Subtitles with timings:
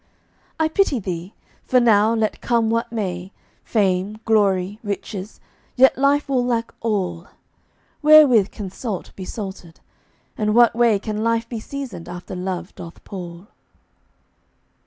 [0.59, 3.31] I pity thee; for now, let come what may,
[3.63, 5.39] Fame, glory, riches,
[5.75, 7.27] yet life will lack all.
[8.01, 9.79] Wherewith can salt be salted?
[10.39, 13.49] And what way Can life be seasoned after love doth pall?